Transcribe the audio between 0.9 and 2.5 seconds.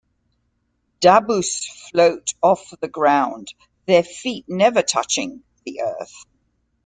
Dabus float